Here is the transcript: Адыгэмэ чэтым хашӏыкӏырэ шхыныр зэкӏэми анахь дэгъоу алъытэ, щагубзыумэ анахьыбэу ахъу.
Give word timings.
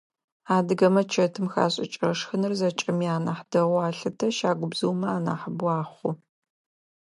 Адыгэмэ 0.55 1.01
чэтым 1.13 1.45
хашӏыкӏырэ 1.53 2.13
шхыныр 2.19 2.53
зэкӏэми 2.59 3.07
анахь 3.15 3.43
дэгъоу 3.51 3.79
алъытэ, 3.87 4.27
щагубзыумэ 4.37 5.07
анахьыбэу 5.17 5.71
ахъу. 5.81 6.11